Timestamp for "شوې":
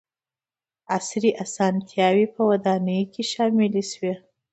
3.91-4.13